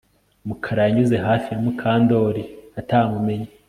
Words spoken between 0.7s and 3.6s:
yanyuze hafi ya Mukandoli atamumenye